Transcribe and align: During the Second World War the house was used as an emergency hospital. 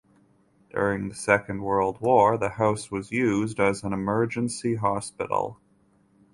During 0.71 1.09
the 1.09 1.13
Second 1.13 1.61
World 1.61 2.01
War 2.01 2.35
the 2.35 2.49
house 2.49 2.89
was 2.89 3.11
used 3.11 3.59
as 3.59 3.83
an 3.83 3.93
emergency 3.93 4.73
hospital. 4.73 5.59